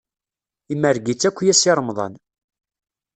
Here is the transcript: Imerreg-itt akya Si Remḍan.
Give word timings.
Imerreg-itt 0.73 1.23
akya 1.29 1.53
Si 1.55 1.71
Remḍan. 1.77 2.13